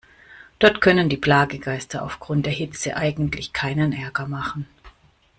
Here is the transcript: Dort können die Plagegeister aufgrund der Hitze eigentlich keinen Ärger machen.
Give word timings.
Dort 0.57 0.81
können 0.81 1.09
die 1.09 1.17
Plagegeister 1.17 2.01
aufgrund 2.03 2.47
der 2.47 2.53
Hitze 2.53 2.97
eigentlich 2.97 3.53
keinen 3.53 3.93
Ärger 3.93 4.25
machen. 4.27 4.65